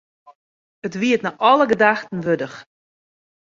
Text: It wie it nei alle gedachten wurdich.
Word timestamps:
It 0.87 0.93
wie 0.99 1.15
it 1.17 1.23
nei 1.25 1.39
alle 1.49 1.65
gedachten 1.71 2.19
wurdich. 2.25 2.55